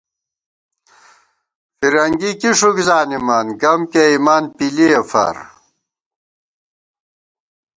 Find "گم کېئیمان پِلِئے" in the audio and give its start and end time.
3.61-4.99